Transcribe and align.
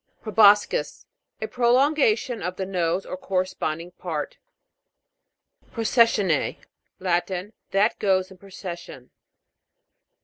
PROBOS'CIS. 0.23 1.05
A 1.43 1.47
prolongation 1.47 2.41
of 2.41 2.55
the 2.55 2.65
nose 2.65 3.05
or 3.05 3.15
corresponding 3.15 3.91
part. 3.91 4.39
PROCESSIONNE'A. 5.73 6.57
Latin. 6.97 7.53
That 7.69 7.99
goes 7.99 8.31
in 8.31 8.39
procession. 8.39 9.11